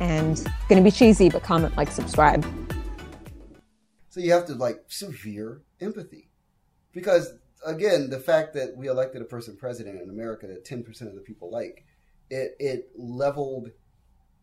[0.00, 0.36] and
[0.68, 2.44] going to be cheesy, but comment, like, subscribe.
[4.10, 6.28] So you have to like severe empathy,
[6.92, 7.34] because
[7.66, 11.16] again, the fact that we elected a person president in America that ten percent of
[11.16, 11.84] the people like,
[12.30, 13.70] it it leveled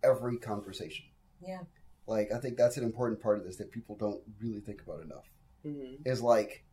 [0.04, 1.06] every conversation.
[1.42, 1.62] Yeah.
[2.06, 5.04] Like I think that's an important part of this that people don't really think about
[5.04, 5.30] enough.
[5.66, 6.06] Mm-hmm.
[6.06, 6.66] Is like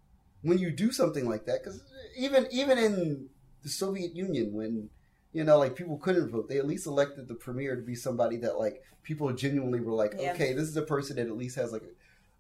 [0.43, 1.81] when you do something like that, because
[2.17, 3.29] even even in
[3.63, 4.91] the Soviet Union, when
[5.39, 8.37] you know like people couldn't vote, they at least elected the premier to be somebody
[8.39, 10.33] that like people genuinely were like, Yeah.
[10.33, 11.85] okay, this is a person that at least has like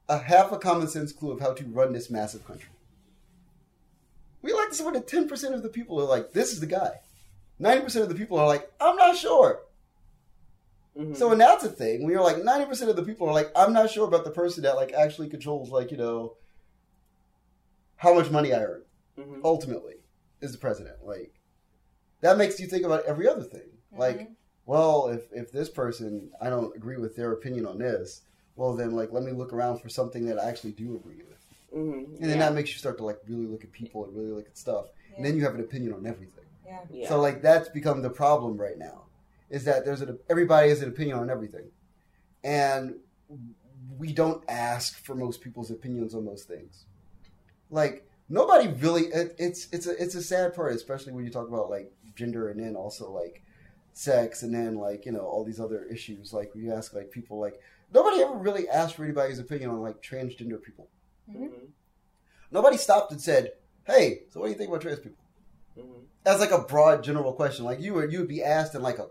[0.08, 2.70] a, a half a common sense clue of how to run this massive country.
[4.42, 6.90] We elected someone that ten percent of the people are like, this is the guy.
[7.60, 9.60] Ninety percent of the people are like, I'm not sure.
[10.98, 11.14] Mm-hmm.
[11.14, 13.52] So when that's a thing, when you're like ninety percent of the people are like,
[13.54, 16.34] I'm not sure about the person that like actually controls like you know
[17.94, 18.82] how much money I earn.
[19.16, 19.40] Mhm.
[19.44, 19.94] Ultimately,
[20.40, 21.37] is the president like
[22.20, 23.68] that makes you think about every other thing.
[23.96, 24.30] Like,
[24.66, 28.22] well, if if this person I don't agree with their opinion on this,
[28.56, 31.44] well then like let me look around for something that I actually do agree with,
[31.74, 32.20] Mhm.
[32.20, 34.46] and then that makes you start to like really look at people and really look
[34.46, 36.44] at stuff, and then you have an opinion on everything.
[36.66, 36.80] Yeah.
[36.90, 37.08] Yeah.
[37.08, 39.06] So like that's become the problem right now,
[39.48, 41.70] is that there's an everybody has an opinion on everything,
[42.44, 42.96] and
[43.96, 46.84] we don't ask for most people's opinions on most things.
[47.70, 51.48] Like nobody really, it, it's it's a it's a sad part, especially when you talk
[51.48, 53.42] about like gender and then also like
[53.92, 56.32] sex and then like you know all these other issues.
[56.32, 57.58] Like when you ask like people like
[57.94, 60.88] nobody ever really asked for anybody's opinion on like transgender people.
[61.30, 61.68] Mhm.
[62.50, 63.52] Nobody stopped and said,
[63.84, 65.24] "Hey, so what do you think about trans people?"
[65.76, 66.04] Mhm.
[66.26, 67.64] as like a broad general question.
[67.64, 69.08] Like you would you would be asked in like a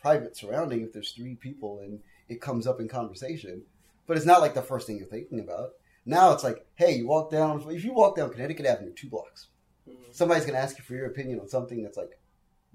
[0.00, 3.62] private surrounding if there's three people and it comes up in conversation.
[4.06, 5.70] But it's not like the first thing you're thinking about.
[6.06, 9.48] Now it's like, hey, you walk down if you walk down Connecticut Avenue two blocks,
[9.88, 10.14] Mhm.
[10.14, 12.18] somebody's gonna ask you for your opinion on something that's like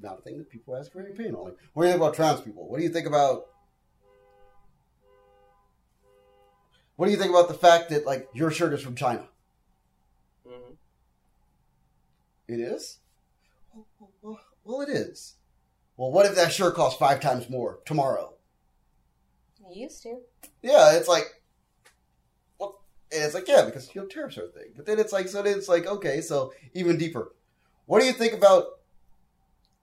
[0.01, 1.45] not a thing that people ask for your opinion on.
[1.45, 2.67] Like, what do you think about trans people?
[2.67, 3.45] What do you think about
[6.95, 9.27] what do you think about the fact that like your shirt is from China?
[10.45, 10.77] Mhm.
[12.47, 12.99] It is?
[14.21, 15.35] Well, it is.
[15.97, 18.33] Well, what if that shirt costs five times more tomorrow?
[19.69, 20.21] You used to.
[20.61, 21.41] Yeah, it's like,
[22.59, 24.71] well, and it's like, yeah, because you know, tariffs are a thing.
[24.75, 27.33] But then it's like, so then it's like, okay, so even deeper.
[27.85, 28.78] What do you think about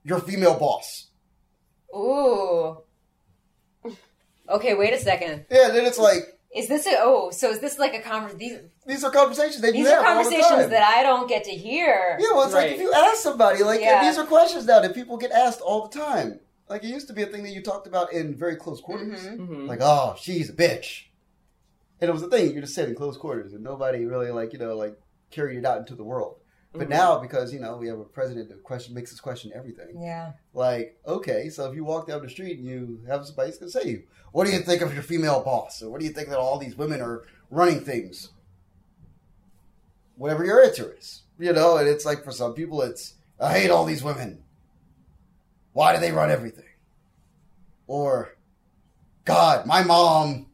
[0.03, 1.07] your female boss?
[1.95, 2.77] Ooh.
[4.49, 5.45] Okay, wait a second.
[5.51, 7.31] Yeah, then it's like, Is this a oh?
[7.31, 8.39] So is this like a conversation?
[8.39, 10.69] These these are conversations that these you are have all the conversations time.
[10.69, 12.17] that I don't get to hear.
[12.19, 14.05] Yeah, well, it's like if you ask somebody, like, Yeah.
[14.07, 16.39] these are questions now that people get asked all the time.
[16.69, 19.25] Like, it used to be a thing that you talked about in very close quarters.
[19.25, 19.37] Mhm.
[19.37, 19.67] Mhm.
[19.67, 21.03] like, oh, she's a bitch.
[21.99, 24.53] And it was a thing you just said in close quarters, and nobody really like
[24.53, 24.95] you know like
[25.31, 26.39] carried it out into the world.
[26.73, 26.89] But Mhm.
[26.89, 29.99] now, because you know we have a president that question makes us question everything.
[30.01, 30.33] Yeah.
[30.53, 33.71] Like, okay, so if you walk down the street and you have somebody that's gonna
[33.71, 36.29] say you, what do you think of your female boss, or what do you think
[36.29, 38.29] that all these women are running things?
[40.15, 43.69] Whatever your answer is, you know, and it's like for some people, it's I hate
[43.69, 44.43] all these women.
[45.73, 46.65] Why do they run everything?
[47.85, 48.35] Or,
[49.25, 50.47] God, my mom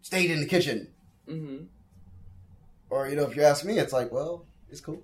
[0.00, 0.94] stayed in the kitchen.
[1.28, 1.66] Mhm.
[2.88, 5.02] Or, you know, if you ask me, it's like, well, it's cool.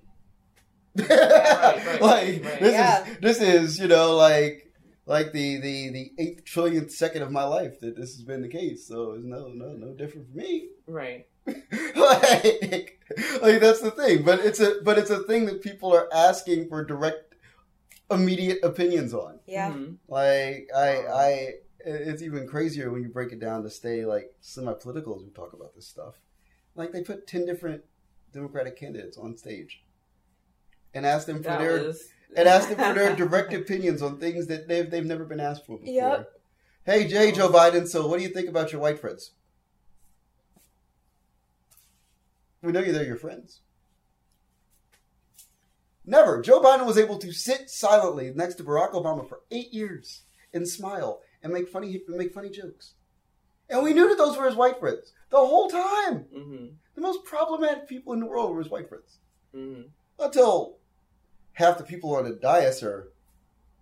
[0.96, 2.60] right, right, like right.
[2.60, 3.06] this Yeah.
[3.06, 4.70] is this is, you know, like
[5.06, 8.48] like the the the eighth trillionth second of my life that this has been the
[8.48, 8.86] case.
[8.86, 10.68] So it's no no no different for me.
[10.86, 11.26] Right.
[11.46, 13.00] like,
[13.42, 14.22] like that's the thing.
[14.22, 17.34] But it's a but it's a thing that people are asking for direct
[18.10, 19.40] immediate opinions on.
[19.46, 19.70] Yeah.
[19.72, 19.96] Mhm.
[20.08, 21.48] Like I, I,
[21.84, 25.52] it's even crazier when you break it down to stay like semi-political as we talk
[25.52, 26.20] about this stuff.
[26.74, 27.82] Like they put ten different
[28.32, 29.82] Democratic candidates on stage
[30.94, 34.18] and asked them for That their was and asked them for their direct opinions on
[34.18, 35.94] things that they've they've never been asked for before.
[35.94, 36.32] Yep.
[36.84, 37.86] Hey, Jay, Joe Biden.
[37.86, 39.32] So, what do you think about your white friends?
[42.60, 43.60] We know you; they're your friends.
[46.04, 46.42] Never.
[46.42, 50.68] Joe Biden was able to sit silently next to Barack Obama for eight years and
[50.68, 52.94] smile and make funny make funny jokes.
[53.72, 56.26] And we knew that those were his white friends the whole time.
[56.26, 56.74] Mhm.
[56.94, 59.18] The most problematic people in the world were his white friends.
[59.54, 59.90] Mhm.
[60.18, 60.76] Until
[61.54, 63.10] half the people on the dais are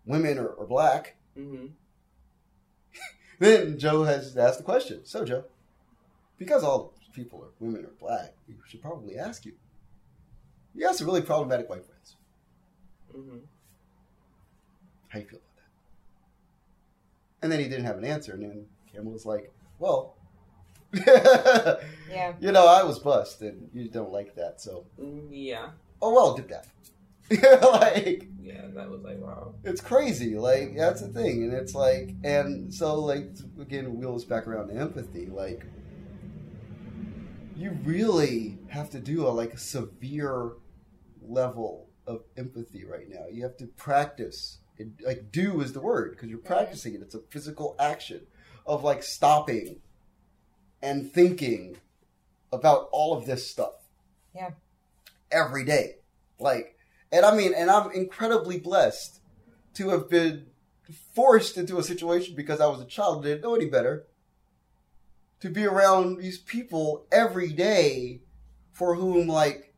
[0.07, 1.17] women or, or black.
[1.37, 1.73] Mhm.
[3.41, 5.05] then Joe has asked the question.
[5.05, 5.45] So Joe,
[6.39, 9.57] because all people are women or black, we should probably ask you.
[10.73, 12.17] You have some really problematic white friends.
[13.13, 13.39] Mm-hmm.
[15.09, 15.71] How you feel about that?
[17.43, 20.17] And then he didn't have an answer, and then Kamala was like, "Well,
[21.07, 22.35] Yeah.
[22.41, 24.87] you know, I was bust, and you don't like that, so
[25.31, 25.71] Yeah.
[26.01, 26.67] oh well, did that."
[27.63, 29.55] like Yeah, that was like, wow.
[29.65, 30.37] it's crazy.
[30.37, 33.31] Like that's the thing, and it's like, and so like
[33.61, 35.27] again, wheel us back around to empathy.
[35.27, 35.65] Like
[37.57, 40.53] you really have to do a like a severe
[41.23, 43.27] level of empathy right now.
[43.31, 44.59] You have to practice.
[44.79, 47.03] It, like do is the word because you're practicing it.
[47.03, 48.23] It's a physical action
[48.67, 49.81] of like stopping
[50.83, 51.77] and thinking
[52.53, 53.75] about all of this stuff.
[54.35, 54.51] Yeah.
[55.31, 55.97] Every day,
[56.39, 56.77] like,
[57.13, 59.21] and I mean, and I'm incredibly blessed
[59.75, 60.47] to have been
[61.15, 64.07] forced into a situation because I was a child and didn't know any better.
[65.41, 68.21] To be around these people every day
[68.73, 69.75] for whom like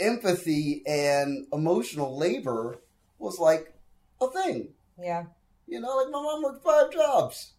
[0.00, 2.78] empathy and emotional labor
[3.18, 3.74] was like
[4.20, 4.70] a thing.
[4.98, 5.24] Yeah.
[5.66, 7.52] You know, like my mom worked five jobs.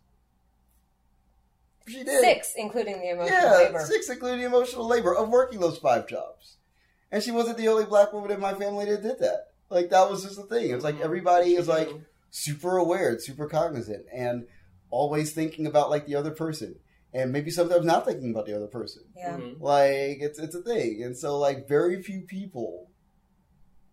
[1.89, 2.21] She did.
[2.21, 3.79] Six, including the emotional yeah, labor.
[3.79, 6.57] six including the emotional labor of working those five jobs.
[7.11, 9.47] And she wasn't the only black woman in my family that did that.
[9.69, 10.69] Like that was just the thing.
[10.69, 11.89] It was like everybody is like
[12.31, 14.45] super aware, and super cognizant, and
[14.91, 16.75] always thinking about like the other person,
[17.13, 19.03] and maybe sometimes not thinking about the other person.
[19.15, 19.37] Yeah.
[19.37, 19.59] Mhm.
[19.59, 22.89] Like it's it's a thing, and so like very few people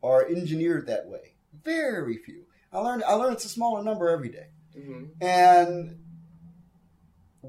[0.02, 1.34] are engineered that way.
[1.64, 2.44] Very few.
[2.72, 5.08] I learned I learned it's a smaller number every day, Mhm.
[5.20, 5.98] and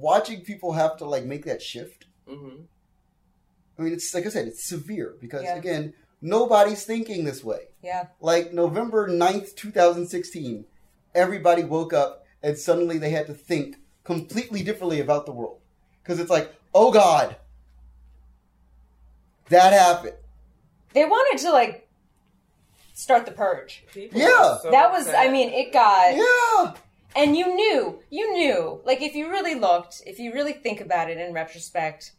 [0.01, 2.05] watching people have to like make that shift.
[2.27, 2.65] Mhm.
[3.77, 5.55] I mean, it's like I said, it's severe because Yeah.
[5.55, 7.67] again, nobody's thinking this way.
[7.83, 8.07] Yeah.
[8.19, 10.65] Like November 9th, 2016,
[11.13, 15.59] everybody woke up and suddenly they had to think completely differently about the world.
[16.01, 17.35] Because it's like, oh God,
[19.49, 20.15] that happened.
[20.93, 21.87] They wanted to like
[22.93, 23.83] start the purge.
[23.93, 24.57] People Yeah.
[24.61, 26.73] so that was, I mean, it got, Yeah.
[27.15, 31.09] And you knew, you knew, like if you really looked, if you really think about
[31.09, 32.11] it in retrospect,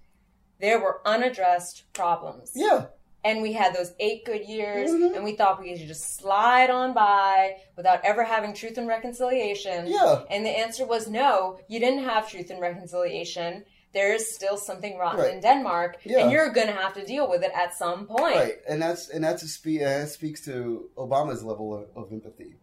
[0.60, 2.52] there were unaddressed problems.
[2.54, 2.86] Yeah.
[3.24, 5.14] And we had those eight good years, Mhm.
[5.16, 9.86] and we thought we could just slide on by without ever having truth and reconciliation.
[9.88, 10.22] Yeah.
[10.30, 13.64] And the answer was no, you didn't have truth and reconciliation.
[13.92, 15.34] There is still something rotten Right.
[15.34, 16.20] in Denmark, Yeah.
[16.20, 18.36] and you're going to have to deal with it at some point.
[18.36, 18.58] Right.
[18.68, 22.54] And that's and that's a spe- uh, that speaks to Obama's level of, of empathy.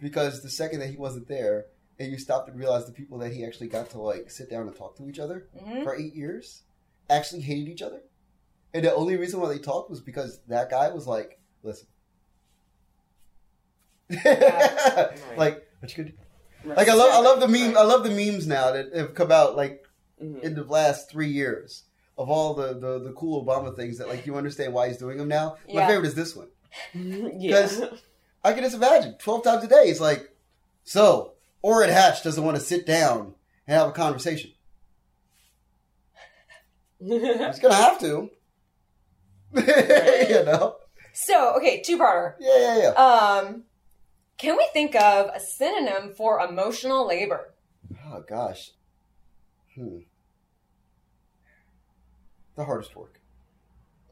[0.00, 1.66] Because the second that he wasn't there
[1.98, 4.66] and you stopped and realized the people that he actually got to like sit down
[4.66, 5.82] and talk to each other Mhm.
[5.82, 6.62] for eight years
[7.08, 8.02] actually hated each other.
[8.74, 11.86] And the only reason why they talked was because that guy was like, listen.
[15.36, 16.14] like, what you could
[16.64, 16.76] Right.
[16.78, 17.76] like I love I love the meme Right.
[17.76, 19.84] I love the memes now that have come out like
[20.20, 20.42] Mhm.
[20.42, 21.84] in the last three years
[22.18, 25.16] of all the, the, the cool Obama things that like you understand why he's doing
[25.18, 25.56] them now.
[25.72, 26.48] My favorite is this one.
[26.94, 27.68] yeah.
[28.46, 29.84] I can just imagine twelve times a day.
[29.86, 30.30] It's like,
[30.84, 31.32] so
[31.62, 33.34] Orrin Hatch doesn't want to sit down
[33.66, 34.52] and have a conversation.
[37.00, 38.30] He's gonna have to.
[39.54, 40.76] you know?
[41.12, 42.34] So, okay, two-parter.
[42.38, 42.88] Yeah, yeah, yeah.
[42.90, 43.64] Um,
[44.38, 47.54] can we think of a synonym for emotional labor?
[48.06, 48.72] Oh gosh.
[49.74, 49.98] Hmm.
[52.54, 53.20] The hardest work.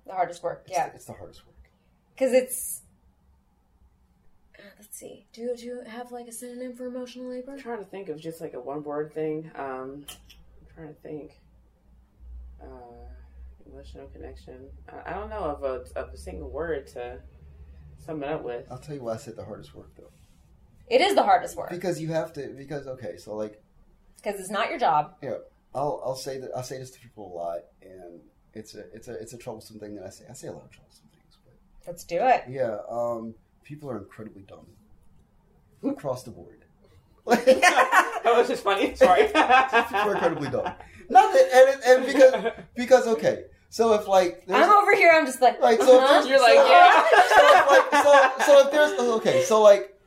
[0.07, 1.55] The hardest work, It's yeah, the, it's the hardest work.
[2.15, 2.83] because it's.
[4.79, 5.27] Let's see.
[5.33, 7.53] Do you, do you have like a synonym for emotional labor?
[7.53, 9.51] I'm trying to think of just like a one word thing.
[9.57, 11.41] Um, I'm trying to think.
[12.63, 12.67] Uh,
[13.73, 14.69] emotional connection.
[14.89, 17.19] I, I don't know of a of a single word to
[17.99, 18.67] sum it up with.
[18.71, 20.11] I'll tell you why I said the hardest work though.
[20.89, 22.49] It is the hardest work Because you have to.
[22.57, 23.63] Because okay, so like
[24.23, 25.15] because it's not your job.
[25.23, 25.37] Yeah,
[25.75, 28.21] I'll I'll say that I'll say this to people a lot, and
[28.55, 30.25] it's a it's a it's a troublesome thing that I say.
[30.29, 31.55] I say a lot of troublesome things, but
[31.87, 32.45] Let's do it.
[32.49, 34.67] yeah, um, people are incredibly dumb
[35.85, 36.65] across the board.
[37.27, 38.95] that was just funny.
[38.95, 39.25] Sorry.
[39.27, 40.73] people are incredibly dumb.
[41.09, 45.11] Not that, and, and because because okay, so if like I'm over here.
[45.13, 46.13] I'm just like, Right, so if uh-huh.
[46.13, 47.05] there's- You're like, so, yeah.
[47.13, 49.99] so, if, like, so, so if there's oh, okay, so like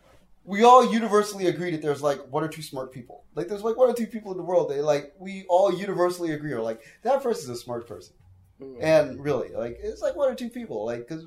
[0.44, 3.24] we all universally agree that there's like one or two smart people.
[3.36, 6.32] Like there's like one or two people in the world that like we all universally
[6.32, 8.14] agree are like that person's a smart person.
[8.62, 8.78] Mhm.
[8.82, 11.26] And really, like it's like one or two people, like because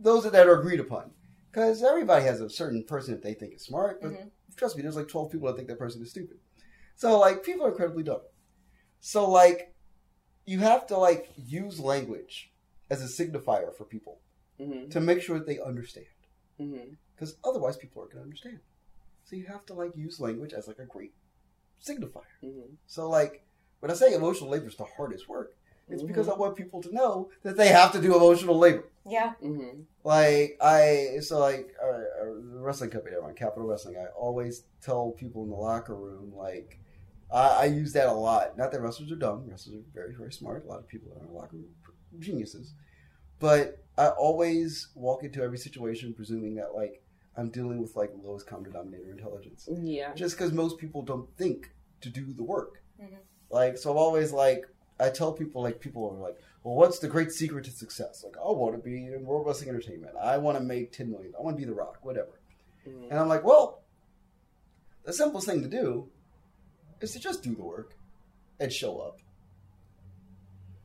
[0.00, 1.10] those that are agreed upon.
[1.54, 4.30] Because everybody has a certain person that they think is smart, but Mhm.
[4.56, 6.40] trust me, there's like twelve people that think that person is stupid.
[6.96, 8.22] So like people are incredibly dumb.
[9.00, 9.72] So like
[10.46, 12.52] you have to like use language
[12.90, 14.20] as a signifier for people
[14.58, 14.90] Mhm.
[14.90, 16.06] to make sure that they understand.
[17.14, 18.58] Because otherwise, people aren't going to understand.
[19.24, 21.14] So you have to like use language as like a great
[21.80, 22.26] signifier.
[22.42, 22.78] Mhm.
[22.88, 23.46] So like
[23.78, 25.56] when I say emotional labor is the hardest work,
[25.88, 26.06] it's Mhm.
[26.08, 28.84] because I want people to know that they have to do emotional labor.
[29.06, 29.34] Yeah.
[29.42, 29.84] Mhm.
[30.02, 33.96] Like I, so like uh, uh, the wrestling company I'm on, Capital Wrestling.
[33.98, 36.78] I always tell people in the locker room, like
[37.30, 38.56] I, I use that a lot.
[38.56, 39.46] Not that wrestlers are dumb.
[39.48, 40.64] Wrestlers are very, very smart.
[40.64, 41.74] A lot of people in our locker room
[42.18, 42.74] geniuses.
[43.40, 47.02] But I always walk into every situation presuming that like
[47.36, 50.14] I'm dealing with like lowest common denominator intelligence, Yeah.
[50.14, 52.82] just because most people don't think to do the work.
[53.00, 53.18] Mhm.
[53.50, 54.66] Like so, I'm always like
[55.00, 58.22] I tell people like people are like, well, what's the great secret to success?
[58.24, 60.14] Like, I want to be in World Wrestling Entertainment.
[60.20, 61.32] I want to make ten million.
[61.38, 62.38] I want to be The Rock, whatever.
[62.86, 63.10] Mhm.
[63.10, 63.82] And I'm like, well,
[65.04, 66.08] the simplest thing to do
[67.00, 67.94] is to just do the work
[68.60, 69.18] and show up.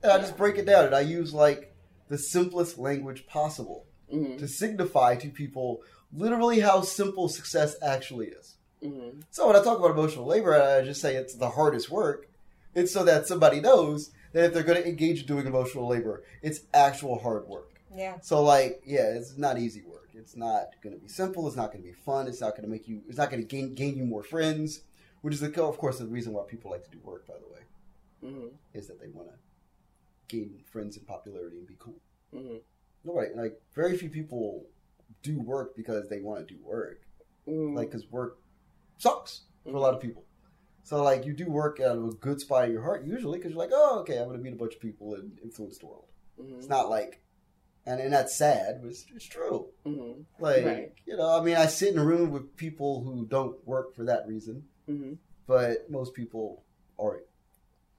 [0.01, 1.73] And I just break it down and I use like
[2.07, 4.39] the simplest language possible Mhm.
[4.39, 8.55] to signify to people literally how simple success actually is.
[8.81, 9.23] Mhm.
[9.29, 12.28] So when I talk about emotional labor, I just say it's the hardest work.
[12.75, 16.23] It's so that somebody knows that if they're going to engage in doing emotional labor,
[16.41, 17.81] it's actual hard work.
[17.95, 18.19] Yeah.
[18.21, 20.09] So like, yeah, it's not easy work.
[20.13, 21.47] It's not going to be simple.
[21.47, 22.27] It's not going to be fun.
[22.27, 23.01] It's not going to make you.
[23.07, 24.81] It's not going to gain gain you more friends.
[25.21, 27.27] Which is the of course the reason why people like to do work.
[27.27, 27.61] By the way,
[28.23, 28.51] Mhm.
[28.73, 29.35] is that they want to
[30.27, 31.99] gain friends and popularity and be cool.
[32.33, 32.61] Mhm.
[33.03, 34.65] Nobody like very few people
[35.23, 37.01] do work because they want to do work.
[37.47, 37.75] Mhm.
[37.75, 38.37] Like because work
[38.97, 40.23] sucks for a lot of people.
[40.89, 43.51] So like you do work out of a good spot in your heart usually because
[43.51, 45.85] you're like, oh okay, I'm going to meet a bunch of people and influence the
[45.85, 46.05] world.
[46.41, 46.57] Mhm.
[46.57, 47.21] It's not like,
[47.85, 49.67] and and that's sad, but it's, it's true.
[49.85, 50.25] Mhm.
[50.39, 50.93] Like Right.
[51.05, 54.03] you know, I mean, I sit in a room with people who don't work for
[54.05, 55.17] that reason, Mhm.
[55.45, 56.63] but most people
[56.97, 57.21] are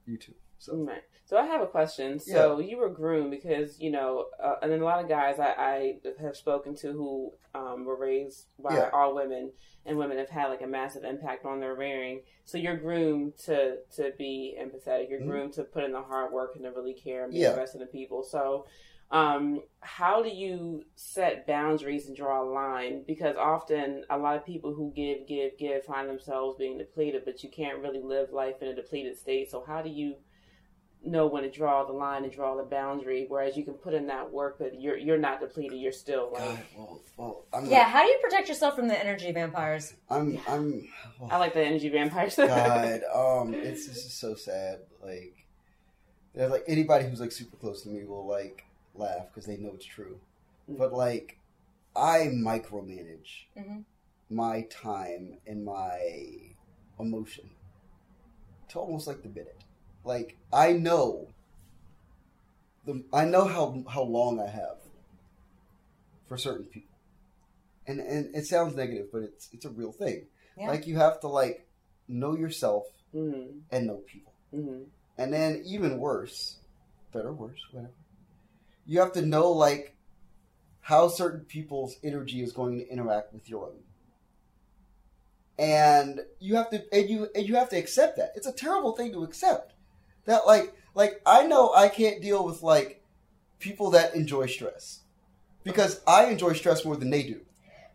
[0.04, 0.34] you too.
[0.60, 1.02] So Right.
[1.24, 2.18] So I have a question.
[2.18, 5.52] So you were groomed because you know, uh, and then a lot of guys I,
[5.56, 8.90] I have spoken to who um, were raised by Yeah.
[8.92, 9.52] all women,
[9.86, 12.22] and women have had like a massive impact on their rearing.
[12.44, 15.08] So you're groomed to to be empathetic.
[15.08, 15.26] You're Mhm.
[15.26, 17.50] groomed to put in the hard work and to really care and be Yeah.
[17.50, 18.22] invested in people.
[18.22, 18.66] So.
[19.12, 23.02] Um, how do you set boundaries and draw a line?
[23.04, 27.42] Because often a lot of people who give, give, give find themselves being depleted, but
[27.42, 29.50] you can't really live life in a depleted state.
[29.50, 30.14] So how do you
[31.04, 33.24] know when to draw the line and draw the boundary.
[33.28, 35.78] Whereas you can put in that work, but you're you're not depleted.
[35.78, 38.98] You're still like God, well, well, I'm Yeah, how do you protect yourself from the
[38.98, 39.94] energy vampires?
[40.08, 40.88] I'm, I'm.
[41.30, 42.36] I like the energy vampires.
[42.36, 44.80] God, um, it's this is so sad.
[45.02, 45.46] Like,
[46.34, 48.64] there's like anybody who's like super close to me will like
[48.94, 50.20] laugh because they know it's true.
[50.68, 51.38] But like,
[51.96, 53.84] I micromanage Mhm.
[54.28, 56.52] my time and my
[56.98, 57.50] emotion
[58.68, 59.56] to almost like the minute.
[60.04, 61.28] Like, I know
[62.86, 64.78] the I know how how long I have
[66.26, 66.96] for certain people,
[67.86, 70.26] and and it sounds negative, but it's it's a real thing.
[70.56, 70.68] Yeah.
[70.68, 71.66] Like you have to like
[72.08, 73.58] know yourself mm-hmm.
[73.70, 74.32] and know people.
[74.54, 74.82] Mm-hmm.
[75.18, 76.56] And then even worse,
[77.12, 77.92] better, worse, whatever.
[78.86, 79.94] You have to know like
[80.80, 83.82] how certain people's energy is going to interact with your own.
[85.58, 88.32] And you have to and you and you have to accept that.
[88.34, 89.74] It's a terrible thing to accept.
[90.26, 93.02] That like like I know I can't deal with like
[93.58, 95.00] people that enjoy stress.
[95.62, 97.40] Because I enjoy stress more than they do.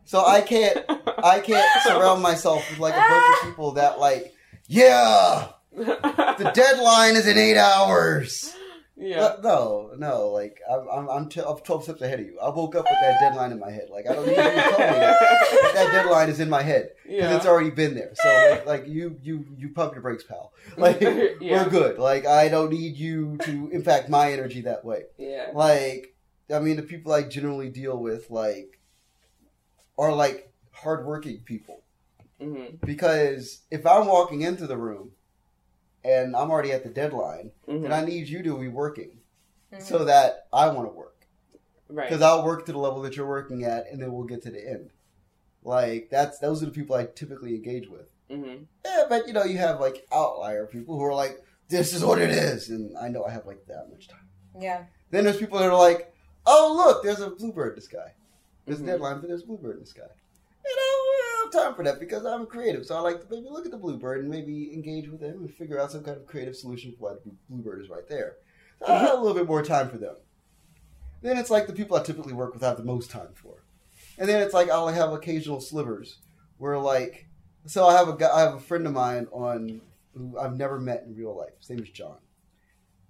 [0.05, 0.77] So I can't
[1.23, 4.33] I can't surround myself with like a bunch of people that like,
[4.67, 8.55] yeah, the deadline is in eight hours.
[8.97, 9.35] Yeah.
[9.43, 12.39] No, no, like I'm, I'm, I'm, t- I'm 12 steps ahead of you.
[12.39, 13.89] I woke up with that deadline in my head.
[13.89, 15.17] Like I don't need you to tell me that.
[15.73, 17.35] that deadline is in my head because yeah.
[17.35, 18.11] it's already been there.
[18.15, 20.53] So like, like you, you, you pump your brakes, pal.
[20.77, 21.63] Like Yeah.
[21.63, 21.97] we're good.
[21.99, 25.03] Like I don't need you to impact my energy that way.
[25.17, 25.47] yeah.
[25.53, 26.15] Like
[26.53, 28.79] I mean, the people I generally deal with, like,
[29.97, 31.81] are like hardworking people
[32.41, 32.85] Mm-hmm.
[32.85, 35.11] because if I'm walking into the room
[36.05, 37.81] and I'm already at the deadline, Mm-hmm.
[37.83, 39.19] then I need you to be working
[39.73, 39.81] Mhm.
[39.81, 41.25] so that I want to work
[41.89, 42.07] Right.
[42.07, 44.51] because I'll work to the level that you're working at, and then we'll get to
[44.51, 44.91] the end.
[45.63, 48.07] Like that's those are the people I typically engage with.
[48.29, 48.63] mm-hmm.
[48.85, 52.21] Yeah, but you know you have like outlier people who are like, "This is what
[52.21, 54.27] it is," and I know I have like that much time.
[54.59, 54.85] Yeah.
[55.11, 56.13] Then there's people that are like,
[56.45, 58.13] "Oh look, there's a bluebird in the sky.
[58.65, 60.01] There's a deadline, but there's a bluebird in the sky."
[60.65, 63.21] You know, I don't have time for that because I'm a creative, so I like
[63.21, 66.03] to maybe look at the bluebird and maybe engage with them and figure out some
[66.03, 68.37] kind of creative solution for why the bluebird is right there.
[68.85, 70.15] So I have a little bit more time for them.
[71.21, 73.63] Then it's like the people I typically work with have the most time for,
[74.17, 76.19] and then it's like I'll have occasional slivers
[76.57, 77.27] where like,
[77.65, 79.81] so I have a guy, I have a friend of mine on
[80.13, 81.57] who I've never met in real life.
[81.59, 82.17] His name is John.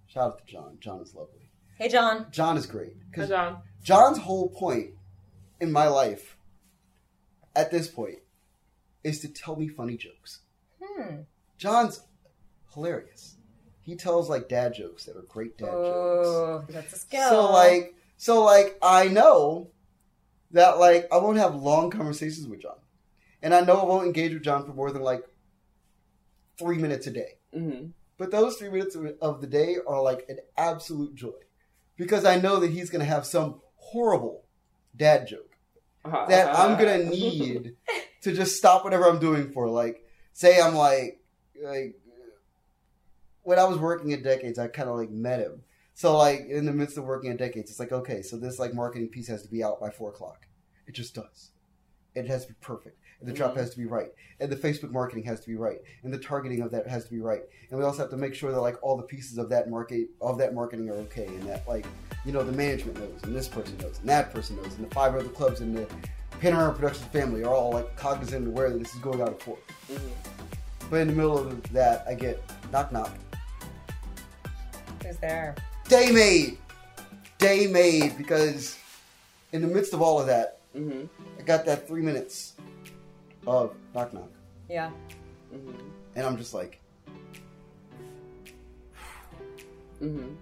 [0.08, 0.78] Shout out to John.
[0.80, 1.50] John is lovely.
[1.78, 2.28] Hey, John.
[2.32, 3.58] John is great Hi, because John.
[3.84, 4.92] John's whole point
[5.60, 6.38] in my life
[7.56, 8.20] at this point
[9.06, 10.40] is to tell me funny jokes.
[10.84, 11.18] Hmm.
[11.58, 12.02] John's
[12.74, 13.38] hilarious.
[13.84, 16.28] He tells like dad jokes that are great dad jokes.
[16.28, 17.30] Oh, that's a skill.
[17.30, 19.70] So like, so like, I know
[20.52, 22.78] that like I won't have long conversations with John,
[23.44, 25.24] and I know I won't engage with John for more than like
[26.58, 27.38] three minutes a day.
[27.56, 27.90] Mm-hmm.
[28.18, 31.40] But those three minutes of- of the day are like an absolute joy
[31.96, 34.46] because I know that he's going to have some horrible
[34.96, 35.58] dad joke
[36.06, 37.76] that I'm going to need
[38.26, 39.70] to just stop whatever I'm doing for.
[39.70, 40.04] Like,
[40.34, 41.22] say I'm like,
[41.64, 41.96] like
[43.44, 45.64] when I was working at Decades, I kind of like met him.
[45.94, 48.74] So like in the midst of working at Decades, it's like okay, so this like
[48.74, 50.48] marketing piece has to be out by four o'clock.
[50.88, 51.52] It just does.
[52.16, 53.58] It has to be perfect, and the drop Mhm.
[53.58, 56.62] has to be right, and the Facebook marketing has to be right, and the targeting
[56.62, 58.78] of that has to be right, and we also have to make sure that like
[58.82, 61.86] all the pieces of that market of that marketing are okay, and that like
[62.26, 64.96] you know the management knows, and this person knows, and that person knows, and the
[64.96, 65.86] five other clubs in the
[66.40, 69.40] Panorama Productions family are all like cognizant and aware that this is going out of
[69.40, 69.60] court.
[69.90, 70.00] Mhm.
[70.90, 73.12] But in the middle of that, I get knock knock.
[75.04, 75.56] Who's there?
[75.88, 76.58] Day made,
[77.38, 78.78] day made because
[79.52, 81.08] in the midst of all of that, Mhm.
[81.40, 82.54] I got that three minutes
[83.48, 84.30] of knock knock,
[84.68, 84.92] Yeah.
[85.54, 85.76] Mhm.
[86.16, 86.80] and I'm just like,
[90.02, 90.36] Mhm.